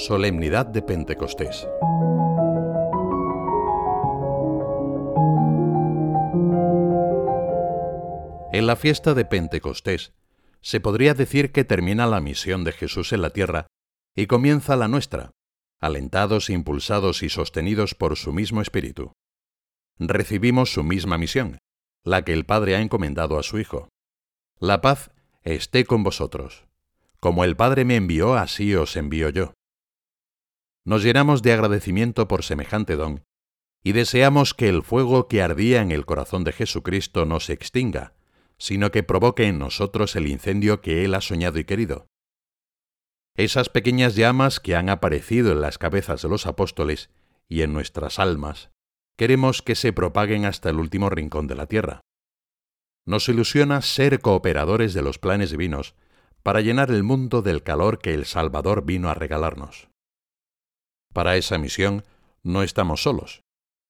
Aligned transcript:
Solemnidad 0.00 0.64
de 0.64 0.80
Pentecostés. 0.80 1.68
En 8.50 8.66
la 8.66 8.76
fiesta 8.76 9.12
de 9.12 9.26
Pentecostés 9.26 10.14
se 10.62 10.80
podría 10.80 11.12
decir 11.12 11.52
que 11.52 11.64
termina 11.64 12.06
la 12.06 12.22
misión 12.22 12.64
de 12.64 12.72
Jesús 12.72 13.12
en 13.12 13.20
la 13.20 13.28
tierra 13.28 13.66
y 14.16 14.26
comienza 14.26 14.74
la 14.74 14.88
nuestra, 14.88 15.32
alentados, 15.82 16.48
impulsados 16.48 17.22
y 17.22 17.28
sostenidos 17.28 17.94
por 17.94 18.16
su 18.16 18.32
mismo 18.32 18.62
Espíritu. 18.62 19.12
Recibimos 19.98 20.72
su 20.72 20.82
misma 20.82 21.18
misión, 21.18 21.58
la 22.04 22.24
que 22.24 22.32
el 22.32 22.46
Padre 22.46 22.74
ha 22.74 22.80
encomendado 22.80 23.38
a 23.38 23.42
su 23.42 23.58
Hijo. 23.58 23.90
La 24.60 24.80
paz 24.80 25.10
esté 25.42 25.84
con 25.84 26.02
vosotros. 26.04 26.64
Como 27.18 27.44
el 27.44 27.54
Padre 27.54 27.84
me 27.84 27.96
envió, 27.96 28.32
así 28.32 28.74
os 28.74 28.96
envío 28.96 29.28
yo. 29.28 29.52
Nos 30.84 31.02
llenamos 31.02 31.42
de 31.42 31.52
agradecimiento 31.52 32.28
por 32.28 32.42
semejante 32.42 32.96
don 32.96 33.22
y 33.82 33.92
deseamos 33.92 34.54
que 34.54 34.68
el 34.68 34.82
fuego 34.82 35.28
que 35.28 35.42
ardía 35.42 35.80
en 35.80 35.90
el 35.90 36.04
corazón 36.04 36.44
de 36.44 36.52
Jesucristo 36.52 37.24
no 37.24 37.40
se 37.40 37.54
extinga, 37.54 38.14
sino 38.58 38.90
que 38.90 39.02
provoque 39.02 39.44
en 39.44 39.58
nosotros 39.58 40.16
el 40.16 40.26
incendio 40.26 40.80
que 40.80 41.04
Él 41.04 41.14
ha 41.14 41.20
soñado 41.20 41.58
y 41.58 41.64
querido. 41.64 42.06
Esas 43.36 43.70
pequeñas 43.70 44.16
llamas 44.16 44.60
que 44.60 44.76
han 44.76 44.90
aparecido 44.90 45.52
en 45.52 45.62
las 45.62 45.78
cabezas 45.78 46.20
de 46.22 46.28
los 46.28 46.46
apóstoles 46.46 47.10
y 47.48 47.62
en 47.62 47.72
nuestras 47.72 48.18
almas, 48.18 48.70
queremos 49.16 49.62
que 49.62 49.74
se 49.74 49.92
propaguen 49.92 50.44
hasta 50.44 50.68
el 50.68 50.78
último 50.78 51.08
rincón 51.08 51.46
de 51.46 51.54
la 51.54 51.66
tierra. 51.66 52.00
Nos 53.06 53.28
ilusiona 53.28 53.80
ser 53.80 54.20
cooperadores 54.20 54.92
de 54.92 55.02
los 55.02 55.18
planes 55.18 55.50
divinos 55.50 55.94
para 56.42 56.60
llenar 56.60 56.90
el 56.90 57.02
mundo 57.02 57.40
del 57.42 57.62
calor 57.62 57.98
que 57.98 58.12
el 58.12 58.26
Salvador 58.26 58.84
vino 58.84 59.08
a 59.08 59.14
regalarnos. 59.14 59.88
Para 61.12 61.36
esa 61.36 61.58
misión 61.58 62.04
no 62.42 62.62
estamos 62.62 63.02
solos, 63.02 63.42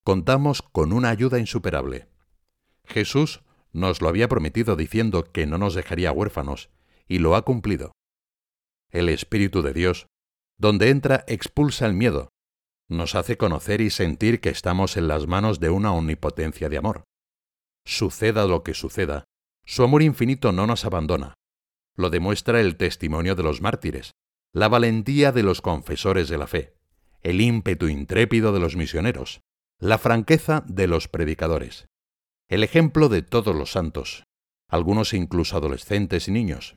contamos 0.04 0.62
con 0.62 0.92
una 0.92 1.10
ayuda 1.10 1.38
insuperable. 1.38 2.08
Jesús 2.86 3.42
nos 3.72 4.00
lo 4.00 4.08
había 4.08 4.28
prometido 4.28 4.74
diciendo 4.74 5.30
que 5.30 5.46
no 5.46 5.58
nos 5.58 5.74
dejaría 5.74 6.12
huérfanos, 6.12 6.70
y 7.06 7.18
lo 7.18 7.36
ha 7.36 7.42
cumplido. 7.44 7.92
El 8.90 9.08
Espíritu 9.08 9.62
de 9.62 9.72
Dios, 9.72 10.06
donde 10.58 10.90
entra, 10.90 11.24
expulsa 11.28 11.86
el 11.86 11.94
miedo, 11.94 12.30
nos 12.88 13.14
hace 13.14 13.36
conocer 13.36 13.80
y 13.80 13.90
sentir 13.90 14.40
que 14.40 14.48
estamos 14.48 14.96
en 14.96 15.06
las 15.06 15.26
manos 15.26 15.60
de 15.60 15.70
una 15.70 15.92
omnipotencia 15.92 16.68
de 16.68 16.78
amor. 16.78 17.04
Suceda 17.84 18.46
lo 18.46 18.64
que 18.64 18.74
suceda, 18.74 19.24
su 19.64 19.84
amor 19.84 20.02
infinito 20.02 20.52
no 20.52 20.66
nos 20.66 20.84
abandona. 20.84 21.34
Lo 21.96 22.10
demuestra 22.10 22.60
el 22.60 22.76
testimonio 22.76 23.36
de 23.36 23.42
los 23.42 23.60
mártires, 23.60 24.12
la 24.52 24.68
valentía 24.68 25.32
de 25.32 25.42
los 25.42 25.60
confesores 25.60 26.28
de 26.28 26.38
la 26.38 26.46
fe, 26.46 26.74
el 27.22 27.40
ímpetu 27.40 27.88
intrépido 27.88 28.52
de 28.52 28.60
los 28.60 28.76
misioneros, 28.76 29.40
la 29.78 29.98
franqueza 29.98 30.64
de 30.66 30.86
los 30.86 31.08
predicadores, 31.08 31.86
el 32.48 32.64
ejemplo 32.64 33.08
de 33.08 33.22
todos 33.22 33.54
los 33.54 33.72
santos, 33.72 34.24
algunos 34.68 35.14
incluso 35.14 35.56
adolescentes 35.56 36.28
y 36.28 36.32
niños. 36.32 36.74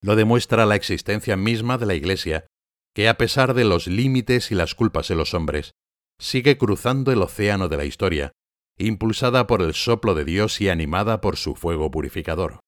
Lo 0.00 0.16
demuestra 0.16 0.66
la 0.66 0.76
existencia 0.76 1.36
misma 1.36 1.78
de 1.78 1.86
la 1.86 1.94
Iglesia 1.94 2.46
que 2.94 3.08
a 3.08 3.16
pesar 3.16 3.54
de 3.54 3.64
los 3.64 3.86
límites 3.86 4.50
y 4.50 4.54
las 4.54 4.74
culpas 4.74 5.08
de 5.08 5.14
los 5.14 5.34
hombres, 5.34 5.72
sigue 6.18 6.58
cruzando 6.58 7.12
el 7.12 7.22
océano 7.22 7.68
de 7.68 7.76
la 7.76 7.84
historia, 7.84 8.32
impulsada 8.76 9.46
por 9.46 9.62
el 9.62 9.74
soplo 9.74 10.14
de 10.14 10.24
Dios 10.24 10.60
y 10.60 10.68
animada 10.68 11.20
por 11.20 11.36
su 11.36 11.54
fuego 11.54 11.90
purificador. 11.90 12.60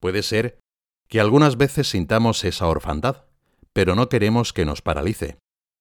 Puede 0.00 0.22
ser 0.22 0.60
que 1.08 1.20
algunas 1.20 1.56
veces 1.56 1.88
sintamos 1.88 2.44
esa 2.44 2.68
orfandad, 2.68 3.26
pero 3.72 3.94
no 3.94 4.08
queremos 4.08 4.52
que 4.52 4.64
nos 4.64 4.82
paralice. 4.82 5.38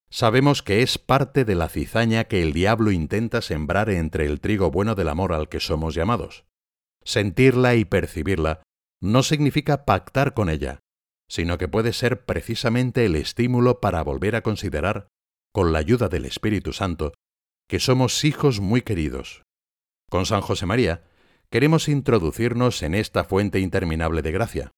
Sabemos 0.09 0.63
que 0.63 0.81
es 0.81 0.97
parte 0.97 1.43
de 1.43 1.55
la 1.55 1.67
cizaña 1.67 2.25
que 2.25 2.41
el 2.41 2.53
diablo 2.53 2.91
intenta 2.91 3.41
sembrar 3.41 3.89
entre 3.89 4.25
el 4.25 4.39
trigo 4.39 4.71
bueno 4.71 4.95
del 4.95 5.09
amor 5.09 5.33
al 5.33 5.49
que 5.49 5.59
somos 5.59 5.95
llamados. 5.95 6.45
Sentirla 7.03 7.75
y 7.75 7.85
percibirla 7.85 8.63
no 9.01 9.21
significa 9.23 9.85
pactar 9.85 10.33
con 10.33 10.49
ella, 10.49 10.79
sino 11.29 11.57
que 11.57 11.67
puede 11.67 11.93
ser 11.93 12.25
precisamente 12.25 13.05
el 13.05 13.15
estímulo 13.15 13.79
para 13.79 14.01
volver 14.01 14.35
a 14.35 14.41
considerar, 14.41 15.07
con 15.53 15.73
la 15.73 15.79
ayuda 15.79 16.07
del 16.07 16.25
Espíritu 16.25 16.73
Santo, 16.73 17.13
que 17.67 17.79
somos 17.79 18.23
hijos 18.23 18.59
muy 18.59 18.81
queridos. 18.81 19.43
Con 20.09 20.25
San 20.25 20.41
José 20.41 20.65
María 20.65 21.03
queremos 21.49 21.89
introducirnos 21.89 22.81
en 22.81 22.95
esta 22.95 23.25
fuente 23.25 23.59
interminable 23.59 24.21
de 24.21 24.31
gracia. 24.31 24.71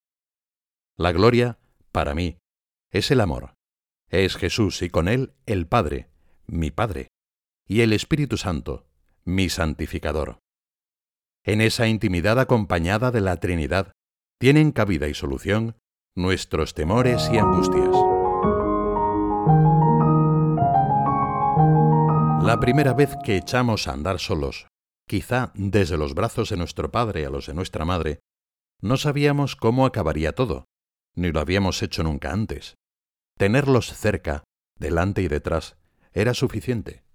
La 0.97 1.11
gloria, 1.11 1.59
para 1.91 2.15
mí, 2.15 2.39
es 2.91 3.11
el 3.11 3.21
amor. 3.21 3.53
Es 4.09 4.37
Jesús 4.37 4.81
y 4.81 4.89
con 4.89 5.07
él 5.07 5.33
el 5.45 5.67
Padre, 5.67 6.09
mi 6.47 6.71
Padre, 6.71 7.09
y 7.67 7.81
el 7.81 7.93
Espíritu 7.93 8.37
Santo, 8.37 8.87
mi 9.23 9.49
santificador. 9.49 10.39
En 11.43 11.61
esa 11.61 11.87
intimidad 11.87 12.39
acompañada 12.39 13.11
de 13.11 13.21
la 13.21 13.37
Trinidad 13.37 13.91
tienen 14.39 14.71
cabida 14.71 15.07
y 15.07 15.13
solución 15.13 15.75
nuestros 16.15 16.73
temores 16.73 17.29
y 17.31 17.37
angustias. 17.37 17.95
La 22.43 22.57
primera 22.59 22.93
vez 22.93 23.15
que 23.23 23.37
echamos 23.37 23.87
a 23.87 23.93
andar 23.93 24.17
solos, 24.19 24.67
quizá 25.07 25.51
desde 25.53 25.97
los 25.97 26.15
brazos 26.15 26.49
de 26.49 26.57
nuestro 26.57 26.89
padre 26.89 27.27
a 27.27 27.29
los 27.29 27.45
de 27.45 27.53
nuestra 27.53 27.85
madre, 27.85 28.21
no 28.81 28.97
sabíamos 28.97 29.55
cómo 29.55 29.85
acabaría 29.85 30.33
todo, 30.33 30.65
ni 31.15 31.31
lo 31.31 31.41
habíamos 31.41 31.83
hecho 31.83 32.01
nunca 32.01 32.31
antes. 32.31 32.78
Tenerlos 33.39 33.93
cerca, 33.93 34.43
delante 34.77 35.21
y 35.21 35.29
detrás, 35.29 35.77
era 36.11 36.33
suficiente. 36.33 37.05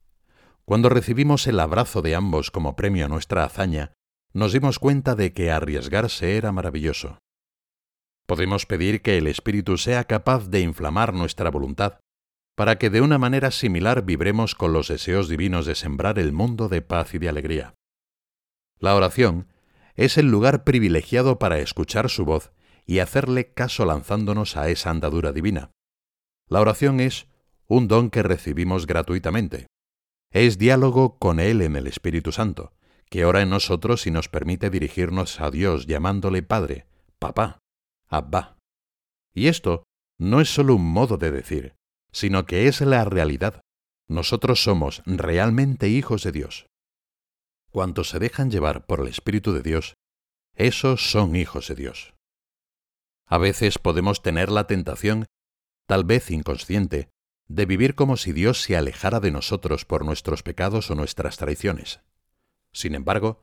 Cuando 0.65 0.89
recibimos 0.89 1.47
el 1.47 1.61
abrazo 1.61 2.01
de 2.01 2.15
ambos 2.15 2.51
como 2.51 2.77
premio 2.77 3.05
a 3.05 3.09
nuestra 3.09 3.45
hazaña, 3.45 3.93
nos 4.33 4.55
dimos 4.55 4.79
cuenta 4.79 5.17
de 5.17 5.35
que 5.35 5.51
arriesgarse 5.51 6.39
era 6.39 6.51
maravilloso. 6.51 7.19
Podemos 8.25 8.65
pedir 8.65 9.03
que 9.03 9.19
el 9.19 9.27
Espíritu 9.27 9.77
sea 9.77 10.05
capaz 10.05 10.49
de 10.49 10.61
inflamar 10.61 11.13
nuestra 11.13 11.51
voluntad, 11.51 12.01
para 12.57 12.79
que 12.79 12.89
de 12.89 13.03
una 13.03 13.19
manera 13.19 13.51
similar 13.51 14.07
vibremos 14.07 14.55
con 14.55 14.73
los 14.73 14.89
deseos 14.89 15.29
divinos 15.29 15.67
de 15.67 15.75
sembrar 15.75 16.19
el 16.19 16.33
mundo 16.33 16.71
de 16.71 16.81
paz 16.81 17.13
y 17.13 17.19
de 17.19 17.29
alegría. 17.29 17.75
La 18.79 18.95
oración 18.95 19.49
es 19.95 20.17
el 20.17 20.31
lugar 20.31 20.65
privilegiado 20.65 21.39
para 21.39 21.59
escuchar 21.59 22.09
su 22.09 22.25
voz 22.25 22.51
y 22.87 23.01
hacerle 23.01 23.53
caso 23.53 23.85
lanzándonos 23.85 24.57
a 24.57 24.71
esa 24.71 24.89
andadura 24.89 25.31
divina. 25.31 25.71
La 26.49 26.61
oración 26.61 27.01
es 27.01 27.27
un 27.67 27.89
don 27.89 28.11
que 28.11 28.23
recibimos 28.23 28.87
gratuitamente. 28.87 29.67
Es 30.31 30.59
diálogo 30.59 31.19
con 31.19 31.41
Él 31.41 31.63
en 31.63 31.77
el 31.77 31.87
Espíritu 31.87 32.33
Santo, 32.33 32.73
que 33.09 33.25
ora 33.25 33.43
en 33.43 33.51
nosotros 33.51 34.07
y 34.07 34.11
nos 34.11 34.29
permite 34.29 34.71
dirigirnos 34.71 35.41
a 35.41 35.51
Dios 35.51 35.87
llamándole 35.87 36.43
Padre, 36.43 36.87
Papá, 37.19 37.59
Abba. 38.09 38.59
Y 39.33 39.49
esto 39.49 39.85
no 40.19 40.41
es 40.41 40.53
solo 40.53 40.77
un 40.77 40.87
modo 40.87 41.17
de 41.17 41.31
decir, 41.31 41.75
sino 42.13 42.47
que 42.47 42.69
es 42.69 42.81
la 42.81 43.05
realidad. 43.05 43.61
Nosotros 44.09 44.63
somos 44.63 45.03
realmente 45.07 45.89
hijos 45.89 46.23
de 46.23 46.33
Dios. 46.33 46.67
Cuantos 47.71 48.11
se 48.11 48.19
dejan 48.19 48.51
llevar 48.51 48.87
por 48.87 49.01
el 49.01 49.09
Espíritu 49.09 49.53
de 49.53 49.63
Dios, 49.63 49.95
esos 50.55 51.11
son 51.11 51.35
hijos 51.35 51.69
de 51.69 51.75
Dios. 51.75 52.15
A 53.27 53.39
veces 53.39 53.79
podemos 53.79 54.23
tener 54.23 54.51
la 54.51 54.67
tentación, 54.67 55.27
tal 55.87 56.05
vez 56.05 56.31
inconsciente, 56.31 57.09
de 57.49 57.67
vivir 57.67 57.95
como 57.95 58.17
si 58.17 58.33
Dios 58.33 58.63
se 58.63 58.77
alejara 58.77 59.21
de 59.21 59.31
nosotros 59.31 59.85
por 59.85 60.05
nuestros 60.05 60.43
pecados 60.43 60.91
o 60.91 60.95
nuestras 60.95 61.37
traiciones. 61.37 62.01
Sin 62.73 62.95
embargo, 62.95 63.43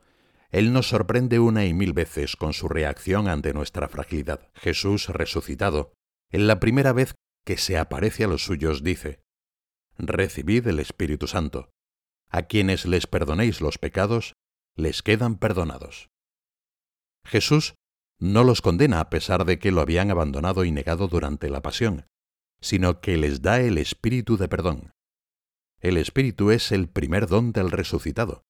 él 0.50 0.72
nos 0.72 0.88
sorprende 0.88 1.38
una 1.38 1.64
y 1.64 1.72
mil 1.72 1.92
veces 1.92 2.36
con 2.36 2.52
su 2.52 2.68
reacción 2.68 3.28
ante 3.28 3.54
nuestra 3.54 3.88
fragilidad. 3.88 4.50
Jesús 4.54 5.08
resucitado, 5.08 5.94
en 6.30 6.46
la 6.46 6.60
primera 6.60 6.92
vez 6.92 7.14
que 7.44 7.56
se 7.56 7.78
aparece 7.78 8.24
a 8.24 8.28
los 8.28 8.44
suyos, 8.44 8.82
dice, 8.82 9.20
Recibid 9.98 10.66
el 10.66 10.78
Espíritu 10.78 11.26
Santo. 11.26 11.70
A 12.28 12.42
quienes 12.42 12.86
les 12.86 13.06
perdonéis 13.06 13.60
los 13.60 13.78
pecados, 13.78 14.34
les 14.76 15.02
quedan 15.02 15.36
perdonados. 15.36 16.10
Jesús 17.24 17.74
no 18.18 18.44
los 18.44 18.62
condena 18.62 19.00
a 19.00 19.10
pesar 19.10 19.44
de 19.44 19.58
que 19.58 19.72
lo 19.72 19.80
habían 19.80 20.10
abandonado 20.10 20.64
y 20.64 20.70
negado 20.70 21.08
durante 21.08 21.50
la 21.50 21.62
pasión, 21.62 22.06
sino 22.62 23.00
que 23.00 23.16
les 23.18 23.42
da 23.42 23.60
el 23.60 23.76
espíritu 23.76 24.38
de 24.38 24.48
perdón. 24.48 24.92
El 25.80 25.96
espíritu 25.96 26.52
es 26.52 26.72
el 26.72 26.88
primer 26.88 27.26
don 27.26 27.52
del 27.52 27.70
resucitado, 27.70 28.44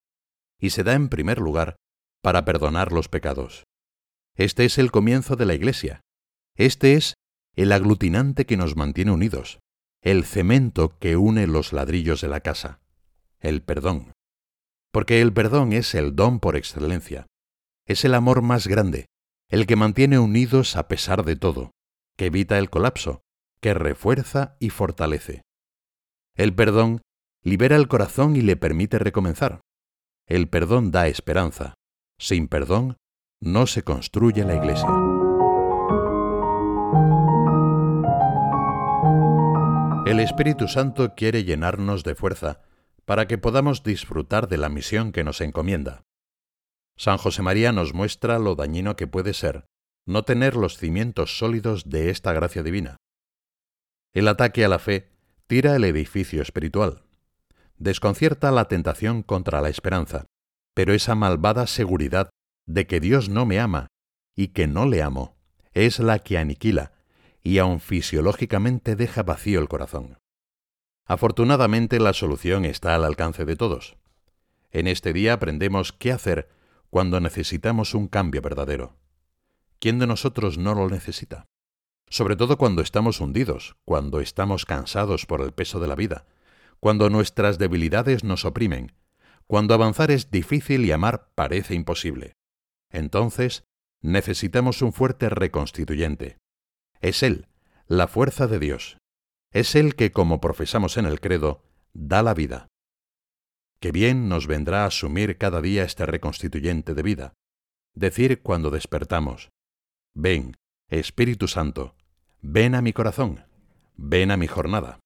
y 0.60 0.70
se 0.70 0.84
da 0.84 0.92
en 0.92 1.08
primer 1.08 1.38
lugar 1.38 1.76
para 2.22 2.44
perdonar 2.44 2.92
los 2.92 3.08
pecados. 3.08 3.64
Este 4.36 4.64
es 4.64 4.78
el 4.78 4.92
comienzo 4.92 5.34
de 5.34 5.46
la 5.46 5.54
Iglesia. 5.54 6.02
Este 6.56 6.94
es 6.94 7.14
el 7.56 7.72
aglutinante 7.72 8.46
que 8.46 8.56
nos 8.56 8.76
mantiene 8.76 9.10
unidos, 9.10 9.60
el 10.02 10.24
cemento 10.24 10.98
que 10.98 11.16
une 11.16 11.46
los 11.46 11.72
ladrillos 11.72 12.20
de 12.20 12.28
la 12.28 12.40
casa, 12.40 12.80
el 13.40 13.62
perdón. 13.62 14.12
Porque 14.92 15.22
el 15.22 15.32
perdón 15.32 15.72
es 15.72 15.94
el 15.94 16.14
don 16.14 16.38
por 16.38 16.56
excelencia. 16.56 17.26
Es 17.86 18.04
el 18.04 18.14
amor 18.14 18.42
más 18.42 18.66
grande, 18.66 19.06
el 19.48 19.66
que 19.66 19.76
mantiene 19.76 20.18
unidos 20.18 20.76
a 20.76 20.86
pesar 20.86 21.24
de 21.24 21.36
todo, 21.36 21.72
que 22.16 22.26
evita 22.26 22.58
el 22.58 22.70
colapso, 22.70 23.22
que 23.62 23.74
refuerza 23.74 24.56
y 24.58 24.70
fortalece. 24.70 25.42
El 26.36 26.54
perdón 26.54 27.00
libera 27.42 27.76
el 27.76 27.88
corazón 27.88 28.36
y 28.36 28.42
le 28.42 28.56
permite 28.56 28.98
recomenzar. 28.98 29.60
El 30.26 30.48
perdón 30.48 30.90
da 30.90 31.06
esperanza. 31.06 31.74
Sin 32.18 32.48
perdón 32.48 32.96
no 33.40 33.66
se 33.66 33.82
construye 33.82 34.44
la 34.44 34.56
iglesia. 34.56 34.88
El 40.06 40.20
Espíritu 40.20 40.68
Santo 40.68 41.14
quiere 41.14 41.44
llenarnos 41.44 42.02
de 42.04 42.14
fuerza 42.14 42.60
para 43.04 43.26
que 43.26 43.38
podamos 43.38 43.82
disfrutar 43.82 44.48
de 44.48 44.58
la 44.58 44.68
misión 44.68 45.12
que 45.12 45.24
nos 45.24 45.40
encomienda. 45.40 46.02
San 46.96 47.16
José 47.16 47.42
María 47.42 47.72
nos 47.72 47.94
muestra 47.94 48.38
lo 48.38 48.54
dañino 48.54 48.96
que 48.96 49.06
puede 49.06 49.32
ser 49.32 49.66
no 50.04 50.24
tener 50.24 50.56
los 50.56 50.78
cimientos 50.78 51.38
sólidos 51.38 51.88
de 51.88 52.10
esta 52.10 52.32
gracia 52.32 52.62
divina. 52.64 52.96
El 54.14 54.28
ataque 54.28 54.64
a 54.64 54.68
la 54.68 54.78
fe 54.78 55.08
tira 55.46 55.74
el 55.74 55.84
edificio 55.84 56.42
espiritual, 56.42 57.02
desconcierta 57.78 58.50
la 58.50 58.66
tentación 58.66 59.22
contra 59.22 59.62
la 59.62 59.70
esperanza, 59.70 60.26
pero 60.74 60.92
esa 60.92 61.14
malvada 61.14 61.66
seguridad 61.66 62.30
de 62.66 62.86
que 62.86 63.00
Dios 63.00 63.28
no 63.28 63.46
me 63.46 63.58
ama 63.58 63.88
y 64.34 64.48
que 64.48 64.66
no 64.66 64.86
le 64.86 65.02
amo 65.02 65.36
es 65.72 65.98
la 65.98 66.18
que 66.18 66.36
aniquila 66.36 66.92
y 67.42 67.58
aun 67.58 67.80
fisiológicamente 67.80 68.96
deja 68.96 69.22
vacío 69.22 69.60
el 69.60 69.68
corazón. 69.68 70.18
Afortunadamente 71.06 71.98
la 71.98 72.12
solución 72.12 72.64
está 72.64 72.94
al 72.94 73.04
alcance 73.04 73.44
de 73.44 73.56
todos. 73.56 73.96
En 74.70 74.86
este 74.86 75.12
día 75.12 75.34
aprendemos 75.34 75.92
qué 75.92 76.12
hacer 76.12 76.48
cuando 76.90 77.20
necesitamos 77.20 77.94
un 77.94 78.08
cambio 78.08 78.42
verdadero. 78.42 78.96
¿Quién 79.78 79.98
de 79.98 80.06
nosotros 80.06 80.58
no 80.58 80.74
lo 80.74 80.88
necesita? 80.88 81.46
Sobre 82.12 82.36
todo 82.36 82.58
cuando 82.58 82.82
estamos 82.82 83.22
hundidos, 83.22 83.74
cuando 83.86 84.20
estamos 84.20 84.66
cansados 84.66 85.24
por 85.24 85.40
el 85.40 85.52
peso 85.52 85.80
de 85.80 85.88
la 85.88 85.94
vida, 85.94 86.26
cuando 86.78 87.08
nuestras 87.08 87.56
debilidades 87.56 88.22
nos 88.22 88.44
oprimen, 88.44 88.92
cuando 89.46 89.72
avanzar 89.72 90.10
es 90.10 90.30
difícil 90.30 90.84
y 90.84 90.92
amar 90.92 91.32
parece 91.34 91.74
imposible. 91.74 92.34
Entonces, 92.90 93.64
necesitamos 94.02 94.82
un 94.82 94.92
fuerte 94.92 95.30
reconstituyente. 95.30 96.36
Es 97.00 97.22
Él, 97.22 97.48
la 97.86 98.08
fuerza 98.08 98.46
de 98.46 98.58
Dios. 98.58 98.98
Es 99.50 99.74
Él 99.74 99.94
que, 99.94 100.12
como 100.12 100.38
profesamos 100.38 100.98
en 100.98 101.06
el 101.06 101.18
credo, 101.18 101.62
da 101.94 102.22
la 102.22 102.34
vida. 102.34 102.68
Qué 103.80 103.90
bien 103.90 104.28
nos 104.28 104.46
vendrá 104.46 104.82
a 104.82 104.88
asumir 104.88 105.38
cada 105.38 105.62
día 105.62 105.84
este 105.84 106.04
reconstituyente 106.04 106.92
de 106.92 107.02
vida. 107.02 107.32
Decir 107.94 108.42
cuando 108.42 108.70
despertamos, 108.70 109.48
ven, 110.14 110.58
Espíritu 110.90 111.48
Santo, 111.48 111.94
ven 112.42 112.74
a 112.74 112.82
mi 112.82 112.92
corazón, 112.92 113.46
ven 113.96 114.32
a 114.32 114.36
mi 114.36 114.48
jornada. 114.48 114.98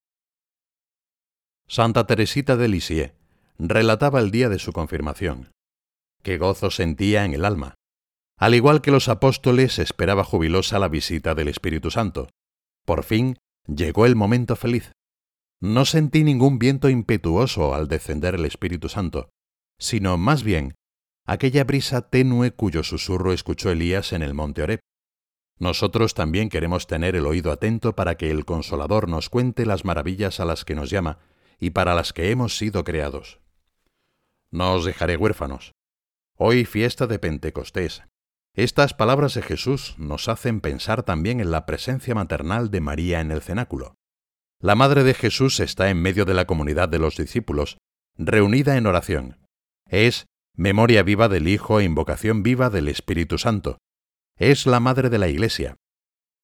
Santa 1.68 2.06
Teresita 2.06 2.56
de 2.56 2.68
Lisieux 2.68 3.12
relataba 3.58 4.20
el 4.20 4.30
día 4.30 4.48
de 4.48 4.58
su 4.58 4.72
confirmación. 4.72 5.50
Qué 6.22 6.38
gozo 6.38 6.70
sentía 6.70 7.24
en 7.24 7.34
el 7.34 7.44
alma. 7.44 7.74
Al 8.38 8.54
igual 8.54 8.80
que 8.80 8.90
los 8.90 9.08
apóstoles, 9.08 9.78
esperaba 9.78 10.24
jubilosa 10.24 10.78
la 10.78 10.88
visita 10.88 11.34
del 11.34 11.48
Espíritu 11.48 11.90
Santo. 11.90 12.28
Por 12.84 13.04
fin 13.04 13.36
llegó 13.66 14.06
el 14.06 14.16
momento 14.16 14.56
feliz. 14.56 14.92
No 15.60 15.84
sentí 15.84 16.22
ningún 16.24 16.58
viento 16.58 16.88
impetuoso 16.88 17.74
al 17.74 17.88
descender 17.88 18.34
el 18.34 18.44
Espíritu 18.44 18.88
Santo, 18.88 19.28
sino 19.78 20.16
más 20.18 20.42
bien 20.42 20.74
aquella 21.26 21.64
brisa 21.64 22.08
tenue 22.08 22.52
cuyo 22.52 22.82
susurro 22.82 23.32
escuchó 23.32 23.70
Elías 23.70 24.12
en 24.12 24.22
el 24.22 24.34
monte 24.34 24.62
Oreb. 24.62 24.80
Nosotros 25.58 26.14
también 26.14 26.48
queremos 26.50 26.86
tener 26.86 27.16
el 27.16 27.26
oído 27.26 27.50
atento 27.50 27.94
para 27.94 28.16
que 28.16 28.30
el 28.30 28.44
Consolador 28.44 29.08
nos 29.08 29.30
cuente 29.30 29.64
las 29.64 29.84
maravillas 29.84 30.38
a 30.40 30.44
las 30.44 30.64
que 30.64 30.74
nos 30.74 30.90
llama 30.90 31.18
y 31.58 31.70
para 31.70 31.94
las 31.94 32.12
que 32.12 32.30
hemos 32.30 32.56
sido 32.58 32.84
creados. 32.84 33.40
No 34.50 34.74
os 34.74 34.84
dejaré 34.84 35.16
huérfanos. 35.16 35.72
Hoy 36.36 36.66
fiesta 36.66 37.06
de 37.06 37.18
Pentecostés. 37.18 38.02
Estas 38.52 38.94
palabras 38.94 39.34
de 39.34 39.42
Jesús 39.42 39.94
nos 39.98 40.28
hacen 40.28 40.60
pensar 40.60 41.02
también 41.02 41.40
en 41.40 41.50
la 41.50 41.66
presencia 41.66 42.14
maternal 42.14 42.70
de 42.70 42.80
María 42.80 43.20
en 43.20 43.30
el 43.30 43.40
cenáculo. 43.40 43.94
La 44.60 44.74
Madre 44.74 45.04
de 45.04 45.14
Jesús 45.14 45.60
está 45.60 45.90
en 45.90 46.00
medio 46.00 46.24
de 46.24 46.34
la 46.34 46.46
comunidad 46.46 46.88
de 46.88 46.98
los 46.98 47.16
discípulos, 47.16 47.78
reunida 48.16 48.76
en 48.76 48.86
oración. 48.86 49.38
Es 49.86 50.26
memoria 50.54 51.02
viva 51.02 51.28
del 51.28 51.48
Hijo 51.48 51.80
e 51.80 51.84
invocación 51.84 52.42
viva 52.42 52.70
del 52.70 52.88
Espíritu 52.88 53.38
Santo. 53.38 53.78
Es 54.38 54.66
la 54.66 54.80
Madre 54.80 55.08
de 55.08 55.16
la 55.16 55.28
Iglesia. 55.28 55.78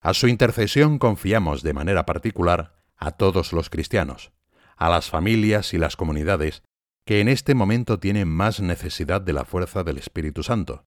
A 0.00 0.14
su 0.14 0.26
intercesión 0.26 0.98
confiamos 0.98 1.62
de 1.62 1.74
manera 1.74 2.06
particular 2.06 2.82
a 2.96 3.10
todos 3.10 3.52
los 3.52 3.68
cristianos, 3.68 4.32
a 4.78 4.88
las 4.88 5.10
familias 5.10 5.74
y 5.74 5.78
las 5.78 5.94
comunidades 5.96 6.62
que 7.04 7.20
en 7.20 7.28
este 7.28 7.54
momento 7.54 7.98
tienen 7.98 8.28
más 8.28 8.60
necesidad 8.60 9.20
de 9.20 9.34
la 9.34 9.44
fuerza 9.44 9.84
del 9.84 9.98
Espíritu 9.98 10.42
Santo. 10.42 10.86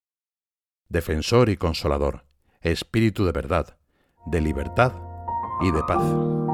Defensor 0.89 1.49
y 1.49 1.57
consolador, 1.57 2.25
Espíritu 2.61 3.23
de 3.23 3.33
verdad, 3.33 3.77
de 4.25 4.41
libertad 4.41 4.93
y 5.61 5.69
de 5.69 5.83
paz. 5.83 6.44